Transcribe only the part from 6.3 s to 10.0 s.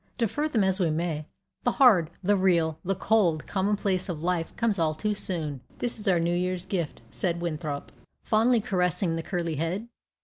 Year's gift," said Winthrop, fondly caressing the curly head.